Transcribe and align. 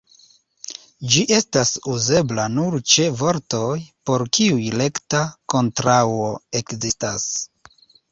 Ĝi 1.15 1.19
estas 1.39 1.73
uzebla 1.95 2.45
nur 2.53 2.77
ĉe 2.93 3.05
vortoj, 3.19 3.67
por 4.11 4.23
kiuj 4.39 4.71
rekta 4.79 5.21
kontraŭo 5.55 6.27
ekzistas. 6.61 7.29